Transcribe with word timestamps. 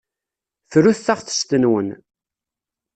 Frut 0.71 0.99
taɣtest-nwen. 1.05 1.89